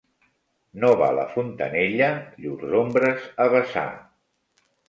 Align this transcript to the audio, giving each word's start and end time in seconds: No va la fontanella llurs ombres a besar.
No 0.83 0.89
va 1.01 1.09
la 1.17 1.25
fontanella 1.33 2.09
llurs 2.47 2.75
ombres 2.81 3.31
a 3.47 3.51
besar. 3.57 3.89